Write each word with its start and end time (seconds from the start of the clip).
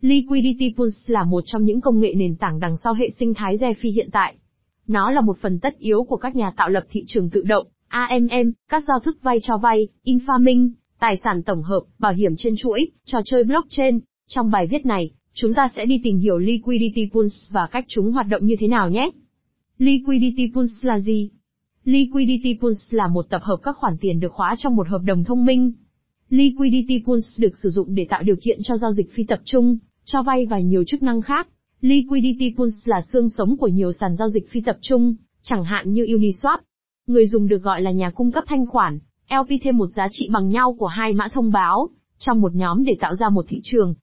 Liquidity 0.00 0.74
Pools 0.76 1.10
là 1.10 1.24
một 1.24 1.44
trong 1.46 1.64
những 1.64 1.80
công 1.80 2.00
nghệ 2.00 2.14
nền 2.16 2.36
tảng 2.36 2.60
đằng 2.60 2.76
sau 2.76 2.94
hệ 2.94 3.10
sinh 3.18 3.34
thái 3.34 3.56
DeFi 3.56 3.92
hiện 3.92 4.08
tại. 4.12 4.34
Nó 4.86 5.10
là 5.10 5.20
một 5.20 5.38
phần 5.40 5.58
tất 5.58 5.78
yếu 5.78 6.04
của 6.04 6.16
các 6.16 6.36
nhà 6.36 6.52
tạo 6.56 6.68
lập 6.68 6.84
thị 6.90 7.04
trường 7.06 7.30
tự 7.30 7.42
động, 7.42 7.66
AMM, 7.88 8.52
các 8.68 8.84
giao 8.88 9.00
thức 9.00 9.18
vay 9.22 9.38
cho 9.42 9.58
vay, 9.58 9.88
infarming, 10.04 10.70
tài 11.00 11.16
sản 11.16 11.42
tổng 11.42 11.62
hợp, 11.62 11.80
bảo 11.98 12.12
hiểm 12.12 12.32
trên 12.36 12.54
chuỗi, 12.56 12.90
trò 13.04 13.20
chơi 13.24 13.44
blockchain. 13.44 13.98
Trong 14.26 14.50
bài 14.50 14.66
viết 14.66 14.86
này, 14.86 15.10
chúng 15.34 15.54
ta 15.54 15.68
sẽ 15.76 15.86
đi 15.86 16.00
tìm 16.04 16.18
hiểu 16.18 16.38
Liquidity 16.38 17.10
Pools 17.12 17.50
và 17.50 17.68
cách 17.70 17.84
chúng 17.88 18.12
hoạt 18.12 18.26
động 18.28 18.46
như 18.46 18.56
thế 18.58 18.68
nào 18.68 18.90
nhé. 18.90 19.10
Liquidity 19.78 20.52
Pools 20.54 20.84
là 20.84 21.00
gì? 21.00 21.30
Liquidity 21.84 22.58
Pools 22.60 22.94
là 22.94 23.06
một 23.06 23.30
tập 23.30 23.42
hợp 23.42 23.56
các 23.62 23.76
khoản 23.76 23.96
tiền 24.00 24.20
được 24.20 24.32
khóa 24.32 24.54
trong 24.58 24.76
một 24.76 24.88
hợp 24.88 25.02
đồng 25.04 25.24
thông 25.24 25.44
minh. 25.44 25.72
Liquidity 26.30 27.02
Pools 27.06 27.40
được 27.40 27.56
sử 27.62 27.68
dụng 27.68 27.94
để 27.94 28.06
tạo 28.10 28.22
điều 28.22 28.36
kiện 28.36 28.58
cho 28.62 28.76
giao 28.76 28.92
dịch 28.92 29.12
phi 29.12 29.24
tập 29.24 29.40
trung, 29.44 29.78
cho 30.10 30.22
vay 30.22 30.46
và 30.46 30.58
nhiều 30.58 30.84
chức 30.86 31.02
năng 31.02 31.22
khác. 31.22 31.48
Liquidity 31.80 32.54
Pools 32.56 32.88
là 32.88 33.00
xương 33.12 33.28
sống 33.28 33.56
của 33.56 33.68
nhiều 33.68 33.92
sàn 33.92 34.16
giao 34.16 34.28
dịch 34.28 34.50
phi 34.50 34.60
tập 34.60 34.76
trung, 34.80 35.14
chẳng 35.42 35.64
hạn 35.64 35.92
như 35.92 36.04
Uniswap. 36.04 36.58
Người 37.06 37.26
dùng 37.26 37.48
được 37.48 37.62
gọi 37.62 37.82
là 37.82 37.90
nhà 37.90 38.10
cung 38.10 38.32
cấp 38.32 38.44
thanh 38.46 38.66
khoản, 38.66 38.98
LP 39.30 39.62
thêm 39.62 39.76
một 39.76 39.86
giá 39.86 40.08
trị 40.10 40.28
bằng 40.32 40.48
nhau 40.48 40.76
của 40.78 40.86
hai 40.86 41.12
mã 41.12 41.28
thông 41.32 41.52
báo, 41.52 41.88
trong 42.18 42.40
một 42.40 42.54
nhóm 42.54 42.84
để 42.84 42.96
tạo 43.00 43.14
ra 43.14 43.28
một 43.28 43.44
thị 43.48 43.60
trường. 43.62 43.94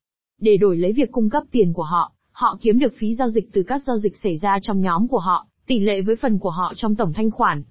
Để 0.42 0.58
đổi 0.58 0.78
lấy 0.78 0.94
việc 0.94 1.12
cung 1.12 1.30
cấp 1.30 1.44
tiền 1.52 1.74
của 1.74 1.84
họ, 1.84 2.12
họ 2.32 2.58
kiếm 2.62 2.80
được 2.80 2.94
phí 2.98 3.16
giao 3.16 3.30
dịch 3.30 3.50
từ 3.54 3.64
các 3.64 3.84
giao 3.88 3.98
dịch 3.98 4.18
xảy 4.18 4.38
ra 4.38 4.60
trong 4.62 4.82
nhóm 4.82 5.08
của 5.08 5.20
họ, 5.20 5.48
tỷ 5.68 5.80
lệ 5.80 6.02
với 6.02 6.16
phần 6.16 6.40
của 6.40 6.50
họ 6.50 6.74
trong 6.76 6.96
tổng 6.96 7.14
thanh 7.14 7.32
khoản. 7.32 7.64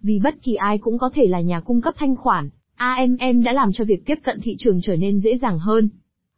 Vì 0.00 0.18
bất 0.18 0.42
kỳ 0.42 0.54
ai 0.54 0.78
cũng 0.78 0.98
có 0.98 1.10
thể 1.14 1.26
là 1.26 1.40
nhà 1.40 1.60
cung 1.60 1.80
cấp 1.80 1.94
thanh 1.98 2.16
khoản, 2.16 2.50
AMM 2.74 3.42
đã 3.42 3.52
làm 3.52 3.72
cho 3.72 3.84
việc 3.84 4.06
tiếp 4.06 4.18
cận 4.24 4.40
thị 4.42 4.56
trường 4.58 4.80
trở 4.82 4.96
nên 4.96 5.20
dễ 5.20 5.36
dàng 5.36 5.58
hơn. 5.58 5.88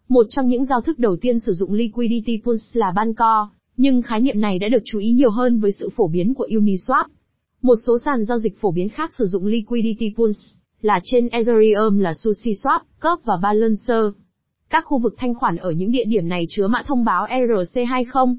Một 0.08 0.26
trong 0.30 0.48
những 0.48 0.64
giao 0.64 0.80
thức 0.80 0.98
đầu 0.98 1.16
tiên 1.16 1.38
sử 1.38 1.52
dụng 1.52 1.72
liquidity 1.72 2.40
pools 2.44 2.76
là 2.76 2.92
Banco, 2.96 3.50
nhưng 3.76 4.02
khái 4.02 4.20
niệm 4.20 4.40
này 4.40 4.58
đã 4.58 4.68
được 4.68 4.82
chú 4.84 4.98
ý 4.98 5.10
nhiều 5.10 5.30
hơn 5.30 5.60
với 5.60 5.72
sự 5.72 5.88
phổ 5.96 6.08
biến 6.08 6.34
của 6.34 6.46
Uniswap. 6.50 7.04
Một 7.62 7.74
số 7.86 7.98
sàn 8.04 8.24
giao 8.24 8.38
dịch 8.38 8.60
phổ 8.60 8.70
biến 8.70 8.88
khác 8.88 9.10
sử 9.18 9.24
dụng 9.24 9.46
liquidity 9.46 10.14
pools 10.16 10.54
là 10.80 11.00
trên 11.04 11.28
Ethereum 11.28 11.98
là 11.98 12.12
SushiSwap, 12.12 12.80
Curve 13.02 13.22
và 13.24 13.34
Balancer. 13.42 14.04
Các 14.70 14.84
khu 14.86 14.98
vực 14.98 15.14
thanh 15.16 15.34
khoản 15.34 15.56
ở 15.56 15.70
những 15.70 15.90
địa 15.90 16.04
điểm 16.04 16.28
này 16.28 16.44
chứa 16.48 16.66
mã 16.66 16.82
thông 16.86 17.04
báo 17.04 17.26
ERC20. 17.26 18.36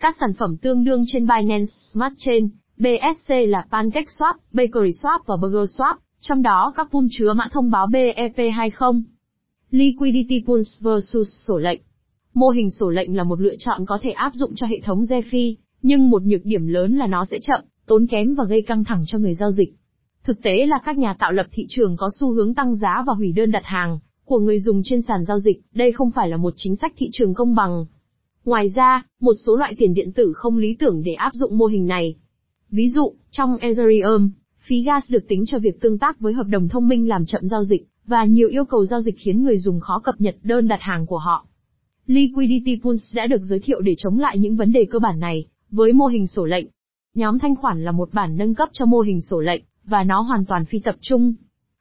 Các 0.00 0.16
sản 0.20 0.32
phẩm 0.38 0.56
tương 0.56 0.84
đương 0.84 1.04
trên 1.06 1.26
Binance 1.26 1.72
Smart 1.92 2.14
Chain, 2.16 2.48
BSC 2.78 3.30
là 3.48 3.66
PancakeSwap, 3.70 4.34
BakerySwap 4.52 5.18
và 5.26 5.36
BurgerSwap, 5.36 5.94
trong 6.20 6.42
đó 6.42 6.72
các 6.76 6.88
pool 6.92 7.04
chứa 7.10 7.32
mã 7.32 7.48
thông 7.52 7.70
báo 7.70 7.86
BEP20. 7.86 9.02
Liquidity 9.74 10.44
Pools 10.46 10.80
versus 10.80 11.28
sổ 11.46 11.58
lệnh. 11.58 11.80
Mô 12.34 12.48
hình 12.48 12.70
sổ 12.70 12.90
lệnh 12.90 13.16
là 13.16 13.24
một 13.24 13.40
lựa 13.40 13.54
chọn 13.58 13.86
có 13.86 13.98
thể 14.02 14.10
áp 14.10 14.34
dụng 14.34 14.52
cho 14.54 14.66
hệ 14.66 14.80
thống 14.80 15.02
DeFi, 15.02 15.54
nhưng 15.82 16.10
một 16.10 16.22
nhược 16.22 16.44
điểm 16.44 16.66
lớn 16.66 16.96
là 16.96 17.06
nó 17.06 17.24
sẽ 17.24 17.38
chậm, 17.42 17.64
tốn 17.86 18.06
kém 18.06 18.34
và 18.34 18.44
gây 18.44 18.62
căng 18.62 18.84
thẳng 18.84 19.04
cho 19.06 19.18
người 19.18 19.34
giao 19.34 19.50
dịch. 19.50 19.74
Thực 20.24 20.42
tế 20.42 20.66
là 20.66 20.76
các 20.84 20.98
nhà 20.98 21.16
tạo 21.18 21.32
lập 21.32 21.46
thị 21.52 21.66
trường 21.68 21.96
có 21.96 22.10
xu 22.20 22.32
hướng 22.32 22.54
tăng 22.54 22.76
giá 22.76 23.04
và 23.06 23.12
hủy 23.12 23.32
đơn 23.32 23.50
đặt 23.50 23.62
hàng 23.64 23.98
của 24.24 24.38
người 24.38 24.60
dùng 24.60 24.82
trên 24.84 25.02
sàn 25.02 25.24
giao 25.24 25.38
dịch, 25.38 25.60
đây 25.74 25.92
không 25.92 26.10
phải 26.10 26.28
là 26.28 26.36
một 26.36 26.54
chính 26.56 26.76
sách 26.76 26.92
thị 26.96 27.08
trường 27.12 27.34
công 27.34 27.54
bằng. 27.54 27.86
Ngoài 28.44 28.68
ra, 28.68 29.02
một 29.20 29.34
số 29.46 29.56
loại 29.56 29.74
tiền 29.78 29.94
điện 29.94 30.12
tử 30.12 30.32
không 30.34 30.56
lý 30.56 30.76
tưởng 30.78 31.02
để 31.02 31.14
áp 31.14 31.30
dụng 31.34 31.58
mô 31.58 31.66
hình 31.66 31.86
này. 31.86 32.14
Ví 32.70 32.88
dụ, 32.88 33.14
trong 33.30 33.56
Ethereum, 33.56 34.30
phí 34.60 34.82
gas 34.82 35.10
được 35.10 35.28
tính 35.28 35.44
cho 35.46 35.58
việc 35.58 35.80
tương 35.80 35.98
tác 35.98 36.20
với 36.20 36.32
hợp 36.32 36.46
đồng 36.46 36.68
thông 36.68 36.88
minh 36.88 37.08
làm 37.08 37.26
chậm 37.26 37.48
giao 37.48 37.64
dịch, 37.64 37.86
và 38.06 38.24
nhiều 38.24 38.48
yêu 38.48 38.64
cầu 38.64 38.84
giao 38.84 39.00
dịch 39.00 39.14
khiến 39.18 39.42
người 39.42 39.58
dùng 39.58 39.80
khó 39.80 39.98
cập 39.98 40.20
nhật 40.20 40.36
đơn 40.42 40.68
đặt 40.68 40.80
hàng 40.80 41.06
của 41.06 41.18
họ. 41.18 41.46
Liquidity 42.06 42.80
Pools 42.82 43.14
đã 43.16 43.26
được 43.26 43.42
giới 43.42 43.58
thiệu 43.60 43.80
để 43.80 43.94
chống 43.98 44.18
lại 44.18 44.38
những 44.38 44.56
vấn 44.56 44.72
đề 44.72 44.86
cơ 44.90 44.98
bản 44.98 45.20
này, 45.20 45.46
với 45.70 45.92
mô 45.92 46.06
hình 46.06 46.26
sổ 46.26 46.44
lệnh. 46.44 46.66
Nhóm 47.14 47.38
thanh 47.38 47.56
khoản 47.56 47.84
là 47.84 47.92
một 47.92 48.08
bản 48.12 48.36
nâng 48.36 48.54
cấp 48.54 48.68
cho 48.72 48.84
mô 48.84 49.00
hình 49.00 49.20
sổ 49.20 49.40
lệnh, 49.40 49.62
và 49.84 50.04
nó 50.04 50.20
hoàn 50.20 50.44
toàn 50.44 50.64
phi 50.64 50.78
tập 50.78 50.96
trung. 51.00 51.34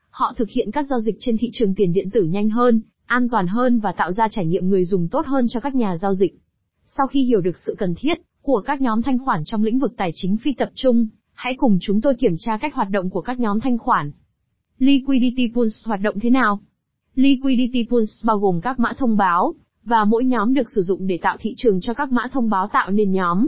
Họ 0.10 0.34
thực 0.38 0.50
hiện 0.50 0.72
các 0.72 0.86
giao 0.90 1.00
dịch 1.00 1.16
trên 1.20 1.38
thị 1.38 1.50
trường 1.54 1.76
tiền 1.76 1.94
điện 1.94 2.10
tử 2.12 2.24
nhanh 2.24 2.50
hơn, 2.50 2.82
an 3.06 3.30
toàn 3.30 3.48
hơn 3.48 3.80
và 3.80 3.92
tạo 3.92 4.12
ra 4.12 4.28
trải 4.28 4.46
nghiệm 4.46 4.70
người 4.70 4.86
dùng 4.86 5.08
tốt 5.08 5.26
hơn 5.26 5.46
cho 5.50 5.60
các 5.60 5.76
nhà 5.76 5.98
giao 5.98 6.14
dịch. 6.14 6.38
Sau 6.86 7.08
khi 7.08 7.24
hiểu 7.24 7.42
được 7.42 7.58
sự 7.58 7.76
cần 7.78 7.96
thiết 7.96 8.22
của 8.42 8.62
các 8.66 8.82
nhóm 8.82 9.02
thanh 9.02 9.20
khoản 9.20 9.44
trong 9.46 9.64
lĩnh 9.64 9.80
vực 9.80 9.94
tài 9.98 10.12
chính 10.14 10.38
phi 10.38 10.54
tập 10.54 10.70
trung, 10.76 11.08
hãy 11.34 11.56
cùng 11.58 11.78
chúng 11.82 12.02
tôi 12.02 12.16
kiểm 12.16 12.36
tra 12.40 12.58
cách 12.58 12.74
hoạt 12.74 12.90
động 12.90 13.10
của 13.10 13.22
các 13.22 13.40
nhóm 13.40 13.60
thanh 13.60 13.78
khoản. 13.78 14.12
Liquidity 14.84 15.52
Pools 15.56 15.88
hoạt 15.88 16.02
động 16.02 16.20
thế 16.20 16.30
nào? 16.30 16.60
Liquidity 17.16 17.88
Pools 17.90 18.26
bao 18.26 18.38
gồm 18.38 18.62
các 18.62 18.80
mã 18.80 18.94
thông 18.98 19.18
báo, 19.18 19.54
và 19.84 20.06
mỗi 20.06 20.26
nhóm 20.26 20.54
được 20.54 20.70
sử 20.76 20.82
dụng 20.82 21.08
để 21.08 21.20
tạo 21.22 21.38
thị 21.40 21.54
trường 21.58 21.82
cho 21.82 21.94
các 21.94 22.12
mã 22.12 22.28
thông 22.32 22.50
báo 22.50 22.68
tạo 22.68 22.92
nên 22.92 23.12
nhóm. 23.12 23.48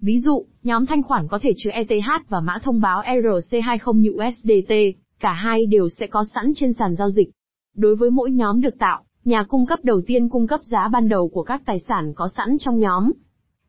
Ví 0.00 0.18
dụ, 0.18 0.46
nhóm 0.62 0.86
thanh 0.86 1.02
khoản 1.02 1.28
có 1.28 1.38
thể 1.42 1.52
chứa 1.56 1.70
ETH 1.70 2.28
và 2.28 2.40
mã 2.40 2.58
thông 2.62 2.80
báo 2.80 3.02
ERC20 3.02 4.14
USDT, 4.14 4.98
cả 5.20 5.32
hai 5.32 5.66
đều 5.66 5.88
sẽ 5.88 6.06
có 6.06 6.24
sẵn 6.34 6.52
trên 6.54 6.72
sàn 6.72 6.94
giao 6.94 7.10
dịch. 7.10 7.30
Đối 7.76 7.96
với 7.96 8.10
mỗi 8.10 8.30
nhóm 8.30 8.60
được 8.60 8.78
tạo, 8.78 9.04
nhà 9.24 9.42
cung 9.42 9.66
cấp 9.66 9.78
đầu 9.82 10.00
tiên 10.06 10.28
cung 10.28 10.46
cấp 10.46 10.60
giá 10.64 10.88
ban 10.88 11.08
đầu 11.08 11.28
của 11.28 11.42
các 11.42 11.62
tài 11.66 11.80
sản 11.80 12.12
có 12.14 12.28
sẵn 12.36 12.56
trong 12.58 12.78
nhóm. 12.78 13.12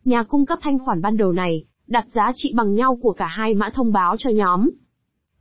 Nhà 0.05 0.23
cung 0.23 0.45
cấp 0.45 0.59
thanh 0.61 0.79
khoản 0.79 1.01
ban 1.01 1.17
đầu 1.17 1.31
này, 1.31 1.65
đặt 1.87 2.05
giá 2.13 2.31
trị 2.35 2.53
bằng 2.55 2.75
nhau 2.75 2.99
của 3.01 3.11
cả 3.13 3.27
hai 3.27 3.53
mã 3.53 3.69
thông 3.69 3.93
báo 3.93 4.15
cho 4.17 4.29
nhóm. 4.29 4.69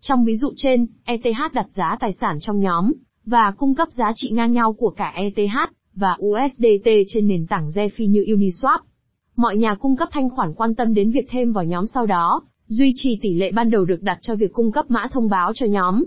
Trong 0.06 0.24
ví 0.24 0.36
dụ 0.36 0.52
trên, 0.56 0.86
ETH 1.04 1.52
đặt 1.52 1.66
giá 1.74 1.96
tài 2.00 2.12
sản 2.12 2.38
trong 2.40 2.60
nhóm, 2.60 2.92
và 3.26 3.50
cung 3.50 3.74
cấp 3.74 3.88
giá 3.92 4.12
trị 4.14 4.30
ngang 4.30 4.52
nhau 4.52 4.72
của 4.72 4.90
cả 4.90 5.12
ETH 5.16 5.72
và 5.94 6.16
USDT 6.20 6.88
trên 7.08 7.28
nền 7.28 7.46
tảng 7.46 7.68
DeFi 7.68 8.08
như 8.08 8.24
Uniswap. 8.24 8.78
Mọi 9.36 9.56
nhà 9.56 9.74
cung 9.74 9.96
cấp 9.96 10.08
thanh 10.12 10.30
khoản 10.30 10.54
quan 10.54 10.74
tâm 10.74 10.94
đến 10.94 11.10
việc 11.10 11.26
thêm 11.30 11.52
vào 11.52 11.64
nhóm 11.64 11.86
sau 11.86 12.06
đó, 12.06 12.42
duy 12.66 12.92
trì 12.96 13.18
tỷ 13.22 13.34
lệ 13.34 13.52
ban 13.52 13.70
đầu 13.70 13.84
được 13.84 14.02
đặt 14.02 14.18
cho 14.22 14.34
việc 14.34 14.52
cung 14.52 14.72
cấp 14.72 14.90
mã 14.90 15.06
thông 15.12 15.28
báo 15.28 15.52
cho 15.54 15.66
nhóm. 15.66 16.04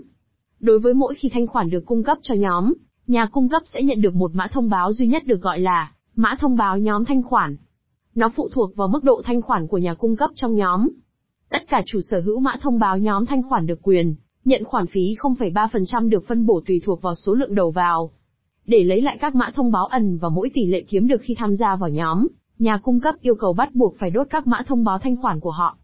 Đối 0.60 0.78
với 0.78 0.94
mỗi 0.94 1.14
khi 1.14 1.28
thanh 1.28 1.46
khoản 1.46 1.70
được 1.70 1.86
cung 1.86 2.02
cấp 2.02 2.18
cho 2.22 2.34
nhóm, 2.34 2.74
nhà 3.06 3.26
cung 3.26 3.48
cấp 3.48 3.62
sẽ 3.66 3.82
nhận 3.82 4.00
được 4.00 4.14
một 4.14 4.30
mã 4.34 4.46
thông 4.46 4.70
báo 4.70 4.92
duy 4.92 5.06
nhất 5.06 5.26
được 5.26 5.40
gọi 5.40 5.60
là 5.60 5.92
mã 6.16 6.36
thông 6.40 6.56
báo 6.56 6.78
nhóm 6.78 7.04
thanh 7.04 7.22
khoản. 7.22 7.56
Nó 8.14 8.28
phụ 8.36 8.48
thuộc 8.52 8.76
vào 8.76 8.88
mức 8.88 9.04
độ 9.04 9.22
thanh 9.24 9.42
khoản 9.42 9.66
của 9.66 9.78
nhà 9.78 9.94
cung 9.94 10.16
cấp 10.16 10.30
trong 10.34 10.54
nhóm. 10.54 10.88
Tất 11.50 11.68
cả 11.68 11.82
chủ 11.86 12.00
sở 12.10 12.20
hữu 12.20 12.40
mã 12.40 12.56
thông 12.60 12.78
báo 12.78 12.98
nhóm 12.98 13.26
thanh 13.26 13.42
khoản 13.42 13.66
được 13.66 13.82
quyền 13.82 14.14
nhận 14.44 14.64
khoản 14.64 14.86
phí 14.86 15.14
0,3% 15.18 16.08
được 16.08 16.26
phân 16.26 16.46
bổ 16.46 16.60
tùy 16.66 16.80
thuộc 16.84 17.02
vào 17.02 17.14
số 17.14 17.34
lượng 17.34 17.54
đầu 17.54 17.70
vào. 17.70 18.10
Để 18.66 18.84
lấy 18.84 19.00
lại 19.00 19.18
các 19.20 19.34
mã 19.34 19.50
thông 19.54 19.72
báo 19.72 19.86
ẩn 19.86 20.18
và 20.18 20.28
mỗi 20.28 20.50
tỷ 20.54 20.66
lệ 20.66 20.84
kiếm 20.88 21.08
được 21.08 21.20
khi 21.20 21.34
tham 21.38 21.56
gia 21.56 21.76
vào 21.76 21.90
nhóm, 21.90 22.26
nhà 22.58 22.78
cung 22.82 23.00
cấp 23.00 23.14
yêu 23.20 23.34
cầu 23.34 23.52
bắt 23.52 23.74
buộc 23.74 23.98
phải 23.98 24.10
đốt 24.10 24.26
các 24.30 24.46
mã 24.46 24.62
thông 24.66 24.84
báo 24.84 24.98
thanh 24.98 25.16
khoản 25.16 25.40
của 25.40 25.50
họ. 25.50 25.78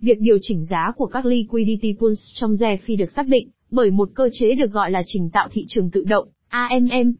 Việc 0.00 0.20
điều 0.20 0.38
chỉnh 0.42 0.64
giá 0.64 0.92
của 0.96 1.06
các 1.06 1.26
liquidity 1.26 1.94
pools 2.00 2.20
trong 2.34 2.50
DeFi 2.50 2.98
được 2.98 3.12
xác 3.12 3.26
định 3.26 3.48
bởi 3.70 3.90
một 3.90 4.10
cơ 4.14 4.28
chế 4.32 4.54
được 4.54 4.72
gọi 4.72 4.90
là 4.90 5.02
trình 5.06 5.30
tạo 5.30 5.48
thị 5.52 5.64
trường 5.68 5.90
tự 5.90 6.04
động, 6.04 6.28
AMM. 6.48 7.12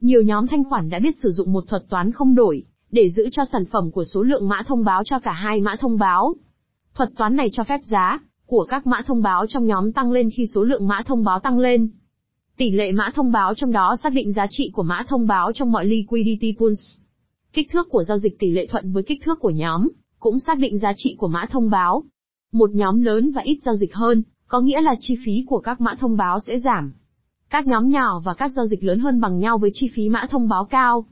Nhiều 0.00 0.22
nhóm 0.22 0.46
thanh 0.46 0.64
khoản 0.64 0.88
đã 0.88 0.98
biết 0.98 1.18
sử 1.22 1.30
dụng 1.30 1.52
một 1.52 1.64
thuật 1.68 1.82
toán 1.88 2.12
không 2.12 2.34
đổi 2.34 2.64
để 2.90 3.10
giữ 3.10 3.28
cho 3.32 3.42
sản 3.52 3.64
phẩm 3.64 3.90
của 3.90 4.04
số 4.04 4.22
lượng 4.22 4.48
mã 4.48 4.62
thông 4.66 4.84
báo 4.84 5.02
cho 5.04 5.18
cả 5.18 5.32
hai 5.32 5.60
mã 5.60 5.76
thông 5.76 5.98
báo. 5.98 6.34
Thuật 6.98 7.10
toán 7.16 7.36
này 7.36 7.48
cho 7.52 7.64
phép 7.64 7.80
giá 7.84 8.18
của 8.46 8.66
các 8.68 8.86
mã 8.86 9.02
thông 9.06 9.22
báo 9.22 9.46
trong 9.46 9.66
nhóm 9.66 9.92
tăng 9.92 10.12
lên 10.12 10.30
khi 10.30 10.46
số 10.46 10.64
lượng 10.64 10.88
mã 10.88 11.02
thông 11.06 11.24
báo 11.24 11.40
tăng 11.40 11.58
lên. 11.58 11.88
Tỷ 12.56 12.70
lệ 12.70 12.92
mã 12.92 13.10
thông 13.14 13.32
báo 13.32 13.54
trong 13.54 13.72
đó 13.72 13.96
xác 14.02 14.12
định 14.12 14.32
giá 14.32 14.46
trị 14.50 14.70
của 14.74 14.82
mã 14.82 15.04
thông 15.08 15.26
báo 15.26 15.52
trong 15.52 15.72
mọi 15.72 15.86
liquidity 15.86 16.54
pools. 16.58 16.96
Kích 17.52 17.70
thước 17.72 17.88
của 17.90 18.04
giao 18.04 18.18
dịch 18.18 18.38
tỷ 18.38 18.50
lệ 18.50 18.66
thuận 18.66 18.92
với 18.92 19.02
kích 19.02 19.22
thước 19.24 19.40
của 19.40 19.50
nhóm, 19.50 19.88
cũng 20.18 20.38
xác 20.38 20.58
định 20.58 20.78
giá 20.78 20.92
trị 20.96 21.14
của 21.18 21.28
mã 21.28 21.46
thông 21.50 21.70
báo. 21.70 22.04
Một 22.52 22.70
nhóm 22.70 23.00
lớn 23.00 23.32
và 23.32 23.42
ít 23.42 23.58
giao 23.64 23.74
dịch 23.74 23.94
hơn, 23.94 24.22
có 24.48 24.60
nghĩa 24.60 24.80
là 24.80 24.94
chi 25.00 25.18
phí 25.24 25.44
của 25.46 25.60
các 25.60 25.80
mã 25.80 25.94
thông 25.94 26.16
báo 26.16 26.40
sẽ 26.40 26.58
giảm. 26.58 26.92
Các 27.50 27.66
nhóm 27.66 27.88
nhỏ 27.88 28.20
và 28.24 28.34
các 28.34 28.48
giao 28.48 28.66
dịch 28.66 28.84
lớn 28.84 28.98
hơn 28.98 29.20
bằng 29.20 29.38
nhau 29.38 29.58
với 29.58 29.70
chi 29.74 29.90
phí 29.94 30.08
mã 30.08 30.26
thông 30.30 30.48
báo 30.48 30.64
cao. 30.64 31.06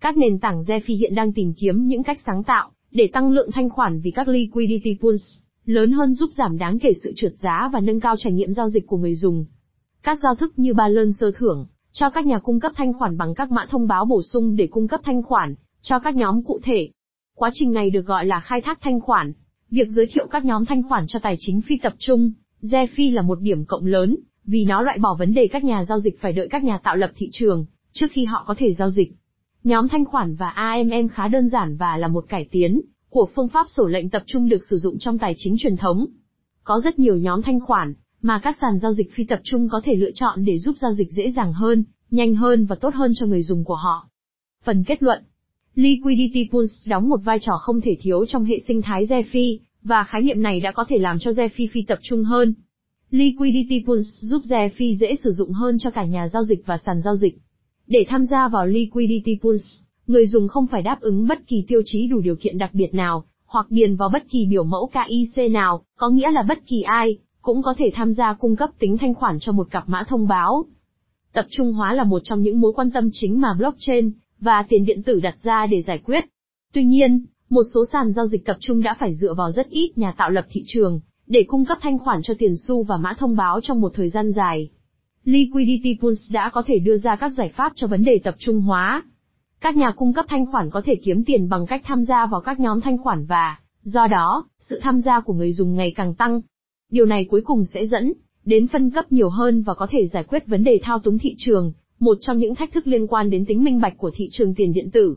Các 0.00 0.16
nền 0.16 0.38
tảng 0.38 0.60
DeFi 0.60 0.98
hiện 0.98 1.14
đang 1.14 1.32
tìm 1.32 1.54
kiếm 1.54 1.86
những 1.86 2.02
cách 2.02 2.18
sáng 2.26 2.42
tạo 2.42 2.70
để 2.92 3.10
tăng 3.12 3.32
lượng 3.32 3.50
thanh 3.52 3.70
khoản 3.70 4.00
vì 4.00 4.10
các 4.10 4.28
liquidity 4.28 4.96
pools 5.00 5.38
lớn 5.64 5.92
hơn 5.92 6.14
giúp 6.14 6.30
giảm 6.38 6.58
đáng 6.58 6.78
kể 6.78 6.92
sự 7.02 7.12
trượt 7.16 7.32
giá 7.38 7.70
và 7.72 7.80
nâng 7.80 8.00
cao 8.00 8.14
trải 8.18 8.32
nghiệm 8.32 8.52
giao 8.52 8.68
dịch 8.68 8.86
của 8.86 8.96
người 8.96 9.14
dùng. 9.14 9.44
Các 10.02 10.18
giao 10.22 10.34
thức 10.34 10.52
như 10.58 10.74
Balancer 10.74 11.34
thưởng 11.36 11.66
cho 11.92 12.10
các 12.10 12.26
nhà 12.26 12.38
cung 12.38 12.60
cấp 12.60 12.72
thanh 12.76 12.92
khoản 12.92 13.16
bằng 13.16 13.34
các 13.34 13.50
mã 13.50 13.66
thông 13.70 13.86
báo 13.86 14.04
bổ 14.04 14.22
sung 14.22 14.56
để 14.56 14.66
cung 14.66 14.88
cấp 14.88 15.00
thanh 15.04 15.22
khoản 15.22 15.54
cho 15.82 15.98
các 15.98 16.14
nhóm 16.14 16.42
cụ 16.42 16.60
thể. 16.62 16.88
Quá 17.36 17.50
trình 17.54 17.72
này 17.72 17.90
được 17.90 18.06
gọi 18.06 18.26
là 18.26 18.40
khai 18.40 18.60
thác 18.60 18.78
thanh 18.80 19.00
khoản. 19.00 19.32
Việc 19.70 19.88
giới 19.88 20.06
thiệu 20.12 20.26
các 20.30 20.44
nhóm 20.44 20.64
thanh 20.64 20.82
khoản 20.82 21.04
cho 21.08 21.18
tài 21.22 21.36
chính 21.38 21.60
phi 21.60 21.76
tập 21.82 21.92
trung, 21.98 22.32
DeFi 22.62 23.14
là 23.14 23.22
một 23.22 23.40
điểm 23.40 23.64
cộng 23.64 23.86
lớn, 23.86 24.16
vì 24.44 24.64
nó 24.64 24.82
loại 24.82 24.98
bỏ 24.98 25.16
vấn 25.18 25.34
đề 25.34 25.48
các 25.48 25.64
nhà 25.64 25.84
giao 25.84 26.00
dịch 26.00 26.20
phải 26.20 26.32
đợi 26.32 26.48
các 26.50 26.64
nhà 26.64 26.78
tạo 26.78 26.96
lập 26.96 27.10
thị 27.16 27.28
trường, 27.32 27.66
trước 27.92 28.06
khi 28.10 28.24
họ 28.24 28.44
có 28.46 28.54
thể 28.58 28.74
giao 28.74 28.90
dịch. 28.90 29.12
Nhóm 29.68 29.88
thanh 29.88 30.04
khoản 30.04 30.34
và 30.34 30.48
AMM 30.48 31.08
khá 31.08 31.28
đơn 31.28 31.48
giản 31.48 31.76
và 31.76 31.96
là 31.96 32.08
một 32.08 32.24
cải 32.28 32.48
tiến 32.50 32.80
của 33.08 33.28
phương 33.34 33.48
pháp 33.48 33.66
sổ 33.68 33.86
lệnh 33.86 34.10
tập 34.10 34.22
trung 34.26 34.48
được 34.48 34.64
sử 34.70 34.78
dụng 34.78 34.98
trong 34.98 35.18
tài 35.18 35.34
chính 35.36 35.56
truyền 35.58 35.76
thống. 35.76 36.06
Có 36.64 36.80
rất 36.84 36.98
nhiều 36.98 37.16
nhóm 37.16 37.42
thanh 37.42 37.60
khoản 37.60 37.94
mà 38.22 38.40
các 38.42 38.56
sàn 38.60 38.78
giao 38.78 38.92
dịch 38.92 39.12
phi 39.12 39.24
tập 39.24 39.40
trung 39.44 39.68
có 39.68 39.80
thể 39.84 39.94
lựa 39.94 40.10
chọn 40.14 40.44
để 40.44 40.58
giúp 40.58 40.76
giao 40.78 40.92
dịch 40.92 41.12
dễ 41.12 41.30
dàng 41.30 41.52
hơn, 41.52 41.84
nhanh 42.10 42.34
hơn 42.34 42.66
và 42.66 42.76
tốt 42.76 42.94
hơn 42.94 43.12
cho 43.14 43.26
người 43.26 43.42
dùng 43.42 43.64
của 43.64 43.74
họ. 43.74 44.08
Phần 44.64 44.84
kết 44.84 45.02
luận 45.02 45.22
Liquidity 45.74 46.48
Pools 46.52 46.88
đóng 46.88 47.08
một 47.08 47.20
vai 47.24 47.38
trò 47.40 47.52
không 47.60 47.80
thể 47.80 47.96
thiếu 48.00 48.26
trong 48.26 48.44
hệ 48.44 48.58
sinh 48.68 48.82
thái 48.82 49.06
DeFi, 49.06 49.58
và 49.82 50.04
khái 50.04 50.22
niệm 50.22 50.42
này 50.42 50.60
đã 50.60 50.72
có 50.72 50.84
thể 50.88 50.98
làm 50.98 51.18
cho 51.18 51.30
DeFi 51.30 51.66
phi 51.72 51.82
tập 51.82 51.98
trung 52.02 52.24
hơn. 52.24 52.54
Liquidity 53.10 53.84
Pools 53.86 54.06
giúp 54.20 54.42
DeFi 54.44 54.96
dễ 54.96 55.16
sử 55.16 55.30
dụng 55.30 55.52
hơn 55.52 55.78
cho 55.78 55.90
cả 55.90 56.04
nhà 56.04 56.28
giao 56.28 56.44
dịch 56.44 56.66
và 56.66 56.78
sàn 56.78 57.00
giao 57.02 57.16
dịch. 57.16 57.38
Để 57.88 58.04
tham 58.08 58.26
gia 58.26 58.48
vào 58.48 58.66
Liquidity 58.66 59.38
Pools, 59.42 59.80
người 60.06 60.26
dùng 60.26 60.48
không 60.48 60.66
phải 60.66 60.82
đáp 60.82 61.00
ứng 61.00 61.28
bất 61.28 61.46
kỳ 61.46 61.64
tiêu 61.68 61.82
chí 61.84 62.06
đủ 62.06 62.20
điều 62.20 62.36
kiện 62.36 62.58
đặc 62.58 62.70
biệt 62.72 62.94
nào, 62.94 63.24
hoặc 63.46 63.66
điền 63.70 63.96
vào 63.96 64.08
bất 64.08 64.22
kỳ 64.30 64.46
biểu 64.46 64.64
mẫu 64.64 64.90
KIC 64.92 65.50
nào, 65.50 65.84
có 65.96 66.08
nghĩa 66.08 66.30
là 66.30 66.42
bất 66.42 66.58
kỳ 66.66 66.82
ai, 66.82 67.18
cũng 67.42 67.62
có 67.62 67.74
thể 67.78 67.90
tham 67.94 68.12
gia 68.12 68.34
cung 68.34 68.56
cấp 68.56 68.70
tính 68.78 68.98
thanh 68.98 69.14
khoản 69.14 69.38
cho 69.40 69.52
một 69.52 69.70
cặp 69.70 69.88
mã 69.88 70.04
thông 70.08 70.28
báo. 70.28 70.64
Tập 71.32 71.46
trung 71.50 71.72
hóa 71.72 71.94
là 71.94 72.04
một 72.04 72.22
trong 72.24 72.42
những 72.42 72.60
mối 72.60 72.72
quan 72.72 72.90
tâm 72.90 73.08
chính 73.12 73.40
mà 73.40 73.54
blockchain 73.58 74.12
và 74.40 74.64
tiền 74.68 74.84
điện 74.84 75.02
tử 75.02 75.20
đặt 75.20 75.36
ra 75.42 75.66
để 75.66 75.82
giải 75.82 75.98
quyết. 75.98 76.24
Tuy 76.72 76.84
nhiên, 76.84 77.24
một 77.50 77.62
số 77.74 77.84
sàn 77.92 78.12
giao 78.12 78.26
dịch 78.26 78.44
tập 78.44 78.56
trung 78.60 78.82
đã 78.82 78.96
phải 79.00 79.14
dựa 79.14 79.34
vào 79.34 79.50
rất 79.50 79.68
ít 79.68 79.98
nhà 79.98 80.14
tạo 80.16 80.30
lập 80.30 80.46
thị 80.50 80.62
trường 80.66 81.00
để 81.26 81.44
cung 81.48 81.64
cấp 81.64 81.78
thanh 81.80 81.98
khoản 81.98 82.22
cho 82.22 82.34
tiền 82.38 82.56
xu 82.56 82.82
và 82.82 82.96
mã 82.96 83.14
thông 83.18 83.36
báo 83.36 83.60
trong 83.62 83.80
một 83.80 83.92
thời 83.94 84.08
gian 84.08 84.32
dài. 84.32 84.70
Liquidity 85.24 85.98
Pools 86.00 86.32
đã 86.32 86.50
có 86.50 86.62
thể 86.66 86.78
đưa 86.78 86.96
ra 86.96 87.16
các 87.16 87.32
giải 87.32 87.48
pháp 87.48 87.72
cho 87.76 87.86
vấn 87.86 88.04
đề 88.04 88.20
tập 88.24 88.34
trung 88.38 88.60
hóa. 88.60 89.02
Các 89.60 89.76
nhà 89.76 89.90
cung 89.96 90.12
cấp 90.12 90.24
thanh 90.28 90.46
khoản 90.46 90.70
có 90.70 90.82
thể 90.84 90.94
kiếm 90.94 91.24
tiền 91.24 91.48
bằng 91.48 91.66
cách 91.66 91.82
tham 91.84 92.04
gia 92.04 92.26
vào 92.26 92.40
các 92.40 92.60
nhóm 92.60 92.80
thanh 92.80 92.98
khoản 92.98 93.26
và, 93.26 93.58
do 93.82 94.06
đó, 94.06 94.46
sự 94.58 94.78
tham 94.82 95.00
gia 95.00 95.20
của 95.20 95.32
người 95.32 95.52
dùng 95.52 95.74
ngày 95.74 95.92
càng 95.96 96.14
tăng. 96.14 96.40
Điều 96.90 97.06
này 97.06 97.24
cuối 97.24 97.40
cùng 97.40 97.64
sẽ 97.64 97.86
dẫn 97.86 98.12
đến 98.44 98.66
phân 98.66 98.90
cấp 98.90 99.12
nhiều 99.12 99.28
hơn 99.28 99.62
và 99.62 99.74
có 99.74 99.86
thể 99.90 100.06
giải 100.06 100.24
quyết 100.24 100.46
vấn 100.46 100.64
đề 100.64 100.80
thao 100.82 100.98
túng 100.98 101.18
thị 101.18 101.34
trường, 101.38 101.72
một 102.00 102.18
trong 102.20 102.38
những 102.38 102.54
thách 102.54 102.72
thức 102.72 102.86
liên 102.86 103.06
quan 103.06 103.30
đến 103.30 103.44
tính 103.44 103.64
minh 103.64 103.80
bạch 103.80 103.98
của 103.98 104.10
thị 104.14 104.28
trường 104.32 104.54
tiền 104.54 104.72
điện 104.72 104.90
tử. 104.90 105.16